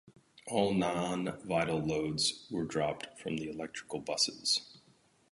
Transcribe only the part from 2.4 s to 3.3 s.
were dropped